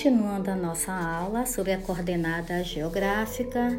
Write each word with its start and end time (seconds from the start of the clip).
Continuando 0.00 0.50
a 0.50 0.56
nossa 0.56 0.94
aula 0.94 1.44
sobre 1.44 1.74
a 1.74 1.78
coordenada 1.78 2.64
geográfica, 2.64 3.78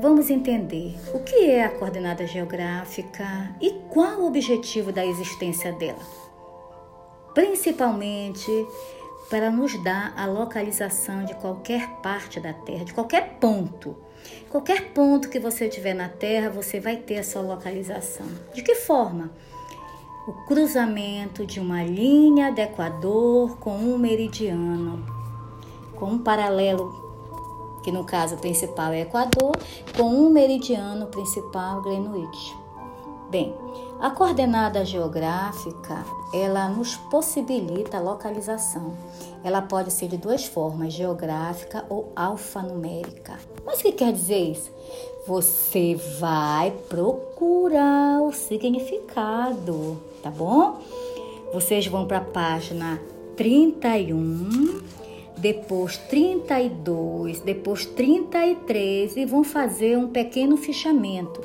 vamos 0.00 0.30
entender 0.30 0.96
o 1.12 1.18
que 1.18 1.50
é 1.50 1.62
a 1.62 1.68
coordenada 1.68 2.26
geográfica 2.26 3.54
e 3.60 3.72
qual 3.90 4.20
o 4.20 4.26
objetivo 4.28 4.90
da 4.90 5.04
existência 5.04 5.70
dela. 5.74 6.00
Principalmente 7.34 8.50
para 9.28 9.50
nos 9.50 9.76
dar 9.84 10.14
a 10.16 10.24
localização 10.24 11.26
de 11.26 11.34
qualquer 11.34 11.86
parte 12.02 12.40
da 12.40 12.54
Terra, 12.54 12.86
de 12.86 12.94
qualquer 12.94 13.36
ponto. 13.38 13.94
Qualquer 14.48 14.94
ponto 14.94 15.28
que 15.28 15.38
você 15.38 15.68
tiver 15.68 15.92
na 15.92 16.08
Terra, 16.08 16.48
você 16.48 16.80
vai 16.80 16.96
ter 16.96 17.18
a 17.18 17.24
sua 17.24 17.42
localização. 17.42 18.26
De 18.54 18.62
que 18.62 18.74
forma? 18.74 19.30
O 20.26 20.32
cruzamento 20.46 21.44
de 21.44 21.60
uma 21.60 21.84
linha 21.84 22.50
de 22.50 22.62
Equador 22.62 23.58
com 23.58 23.76
um 23.76 23.98
meridiano 23.98 25.20
com 26.02 26.14
um 26.14 26.18
paralelo, 26.18 27.80
que 27.84 27.92
no 27.92 28.02
caso 28.02 28.36
principal 28.38 28.90
é 28.90 29.02
Equador, 29.02 29.52
com 29.96 30.02
um 30.02 30.30
meridiano 30.30 31.06
principal 31.06 31.80
Greenwich. 31.80 32.56
Bem, 33.30 33.54
a 34.00 34.10
coordenada 34.10 34.84
geográfica, 34.84 36.04
ela 36.34 36.68
nos 36.68 36.96
possibilita 36.96 37.98
a 37.98 38.00
localização. 38.00 38.94
Ela 39.44 39.62
pode 39.62 39.92
ser 39.92 40.08
de 40.08 40.16
duas 40.16 40.44
formas, 40.44 40.92
geográfica 40.92 41.86
ou 41.88 42.10
alfanumérica. 42.16 43.38
Mas 43.64 43.78
o 43.78 43.82
que 43.84 43.92
quer 43.92 44.12
dizer 44.12 44.50
isso? 44.50 44.72
Você 45.24 45.94
vai 46.18 46.72
procurar 46.88 48.20
o 48.22 48.32
significado, 48.32 50.02
tá 50.20 50.32
bom? 50.32 50.80
Vocês 51.52 51.86
vão 51.86 52.08
para 52.08 52.18
a 52.18 52.22
página 52.22 53.00
31 53.36 54.82
depois 55.42 55.96
32, 55.96 57.40
depois 57.40 57.84
33 57.84 59.16
e 59.16 59.26
vão 59.26 59.42
fazer 59.42 59.98
um 59.98 60.06
pequeno 60.06 60.56
fichamento. 60.56 61.40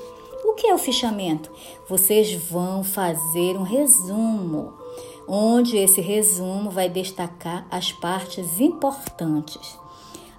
O 0.45 0.54
que 0.54 0.67
é 0.67 0.73
o 0.73 0.78
fichamento? 0.78 1.52
Vocês 1.89 2.31
vão 2.31 2.84
fazer 2.84 3.58
um 3.58 3.64
resumo, 3.64 4.72
onde 5.28 5.78
esse 5.78 6.00
resumo 6.00 6.70
vai 6.70 6.88
destacar 6.88 7.66
as 7.72 7.92
partes 7.92 8.59
importantes. 8.59 9.76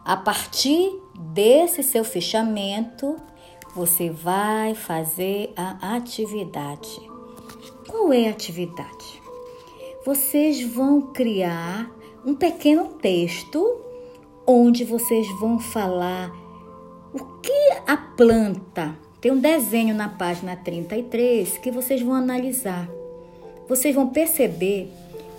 A 0.05 0.17
partir 0.17 0.97
desse 1.19 1.83
seu 1.83 2.05
fichamento, 2.05 3.17
você 3.75 4.09
vai 4.09 4.77
fazer 4.77 5.53
a 5.57 5.97
atividade. 5.97 7.11
Qual 7.89 8.13
é 8.13 8.29
a 8.29 8.31
atividade? 8.31 9.21
Vocês 10.07 10.63
vão 10.63 11.13
criar 11.13 11.98
um 12.25 12.35
pequeno 12.35 12.85
texto 13.01 13.81
onde 14.47 14.85
vocês 14.85 15.27
vão 15.39 15.59
falar 15.59 16.33
o 17.13 17.19
que 17.41 17.73
a 17.87 17.97
planta. 17.97 18.97
Tem 19.21 19.33
um 19.33 19.39
desenho 19.39 19.95
na 19.95 20.09
página 20.09 20.57
33 20.57 21.59
que 21.59 21.71
vocês 21.71 22.01
vão 22.03 22.15
analisar. 22.15 22.89
Vocês 23.69 23.95
vão 23.95 24.09
perceber 24.09 24.91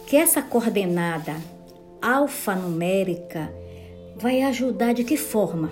que 0.05 0.15
essa 0.15 0.41
coordenada 0.41 1.35
alfanumérica 2.01 3.53
vai 4.17 4.41
ajudar 4.43 4.93
de 4.93 5.03
que 5.03 5.17
forma? 5.17 5.71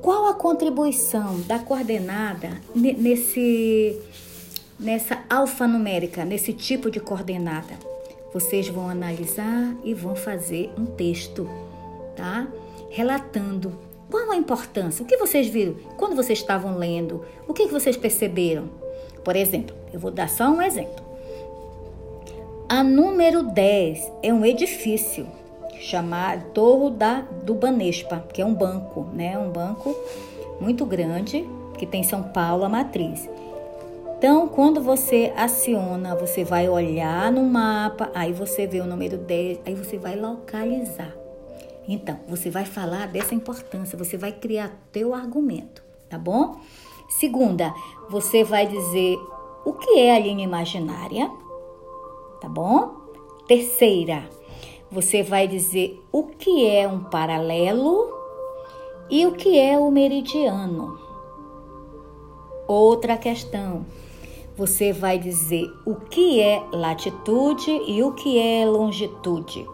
Qual 0.00 0.28
a 0.28 0.34
contribuição 0.34 1.40
da 1.42 1.58
coordenada 1.58 2.60
nesse 2.74 4.00
nessa 4.78 5.22
alfanumérica, 5.28 6.24
nesse 6.24 6.54
tipo 6.54 6.90
de 6.90 6.98
coordenada? 6.98 7.89
Vocês 8.32 8.68
vão 8.68 8.88
analisar 8.88 9.74
e 9.82 9.92
vão 9.92 10.14
fazer 10.14 10.72
um 10.78 10.86
texto, 10.86 11.48
tá? 12.14 12.46
Relatando 12.88 13.72
qual 14.10 14.30
a 14.30 14.36
importância, 14.36 15.02
o 15.02 15.06
que 15.06 15.16
vocês 15.16 15.46
viram 15.46 15.74
quando 15.96 16.16
vocês 16.16 16.38
estavam 16.38 16.76
lendo, 16.76 17.24
o 17.46 17.54
que 17.54 17.66
vocês 17.66 17.96
perceberam. 17.96 18.68
Por 19.24 19.36
exemplo, 19.36 19.74
eu 19.92 20.00
vou 20.00 20.10
dar 20.10 20.28
só 20.28 20.48
um 20.50 20.60
exemplo. 20.62 21.04
A 22.68 22.84
número 22.84 23.42
10 23.42 24.12
é 24.22 24.32
um 24.32 24.44
edifício 24.44 25.26
chamado 25.80 26.52
Torre 26.52 26.94
da, 26.94 27.20
do 27.42 27.54
Banespa, 27.54 28.24
que 28.32 28.40
é 28.40 28.46
um 28.46 28.54
banco, 28.54 29.08
né? 29.12 29.36
Um 29.38 29.50
banco 29.50 29.94
muito 30.60 30.84
grande 30.84 31.44
que 31.78 31.86
tem 31.86 32.02
São 32.02 32.22
Paulo 32.22 32.64
a 32.64 32.68
matriz. 32.68 33.28
Então, 34.20 34.48
quando 34.48 34.82
você 34.82 35.32
aciona, 35.34 36.14
você 36.14 36.44
vai 36.44 36.68
olhar 36.68 37.32
no 37.32 37.42
mapa, 37.42 38.10
aí 38.14 38.34
você 38.34 38.66
vê 38.66 38.78
o 38.78 38.84
número 38.84 39.16
10, 39.16 39.60
aí 39.64 39.74
você 39.74 39.96
vai 39.96 40.14
localizar. 40.14 41.16
Então, 41.88 42.20
você 42.28 42.50
vai 42.50 42.66
falar 42.66 43.08
dessa 43.08 43.34
importância, 43.34 43.96
você 43.96 44.18
vai 44.18 44.30
criar 44.30 44.78
teu 44.92 45.14
argumento, 45.14 45.82
tá 46.06 46.18
bom? 46.18 46.60
Segunda, 47.08 47.72
você 48.10 48.44
vai 48.44 48.66
dizer 48.66 49.16
o 49.64 49.72
que 49.72 49.98
é 49.98 50.14
a 50.14 50.18
linha 50.18 50.44
imaginária, 50.44 51.30
tá 52.42 52.48
bom? 52.50 52.90
Terceira, 53.48 54.28
você 54.90 55.22
vai 55.22 55.48
dizer 55.48 55.98
o 56.12 56.24
que 56.24 56.66
é 56.66 56.86
um 56.86 57.04
paralelo 57.04 58.12
e 59.08 59.24
o 59.26 59.32
que 59.32 59.58
é 59.58 59.78
o 59.78 59.90
meridiano. 59.90 61.00
Outra 62.68 63.16
questão, 63.16 63.86
você 64.60 64.92
vai 64.92 65.18
dizer 65.18 65.72
o 65.86 65.94
que 65.94 66.38
é 66.38 66.62
latitude 66.70 67.70
e 67.70 68.02
o 68.02 68.12
que 68.12 68.38
é 68.38 68.66
longitude. 68.66 69.66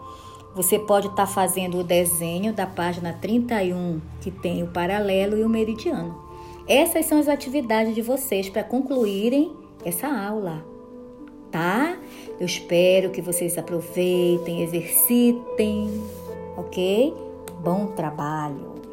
Você 0.55 0.79
pode 0.79 1.07
estar 1.07 1.25
tá 1.25 1.27
fazendo 1.27 1.79
o 1.79 1.83
desenho 1.83 2.53
da 2.53 2.65
página 2.65 3.11
31, 3.11 3.99
que 4.21 4.31
tem 4.31 4.63
o 4.63 4.67
paralelo 4.67 5.37
e 5.37 5.43
o 5.43 5.49
meridiano. 5.49 6.17
Essas 6.65 7.05
são 7.05 7.19
as 7.19 7.27
atividades 7.27 7.93
de 7.95 8.01
vocês 8.01 8.47
para 8.47 8.63
concluírem 8.63 9.51
essa 9.83 10.07
aula, 10.07 10.65
tá? 11.51 11.97
Eu 12.39 12.45
espero 12.45 13.09
que 13.09 13.21
vocês 13.21 13.57
aproveitem, 13.57 14.61
exercitem, 14.61 16.01
ok? 16.55 17.13
Bom 17.61 17.87
trabalho! 17.87 18.86